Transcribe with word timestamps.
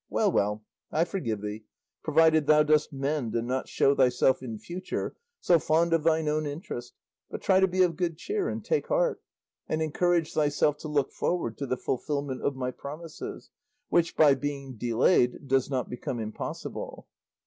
Well, 0.09 0.31
well, 0.31 0.63
I 0.91 1.05
forgive 1.05 1.41
thee, 1.43 1.65
provided 2.03 2.47
thou 2.47 2.63
dost 2.63 2.91
mend 2.91 3.35
and 3.35 3.45
not 3.47 3.67
show 3.69 3.93
thyself 3.93 4.41
in 4.41 4.57
future 4.57 5.15
so 5.39 5.59
fond 5.59 5.93
of 5.93 6.03
thine 6.03 6.27
own 6.27 6.47
interest, 6.47 6.95
but 7.29 7.39
try 7.43 7.59
to 7.59 7.67
be 7.67 7.83
of 7.83 7.95
good 7.97 8.17
cheer 8.17 8.49
and 8.49 8.65
take 8.65 8.87
heart, 8.87 9.21
and 9.69 9.79
encourage 9.79 10.33
thyself 10.33 10.77
to 10.79 10.87
look 10.87 11.11
forward 11.11 11.55
to 11.59 11.67
the 11.67 11.77
fulfillment 11.77 12.41
of 12.41 12.55
my 12.55 12.71
promises, 12.71 13.51
which, 13.89 14.17
by 14.17 14.33
being 14.33 14.73
delayed, 14.75 15.47
does 15.47 15.69
not 15.69 15.87
become 15.87 16.19
impossible." 16.19 17.05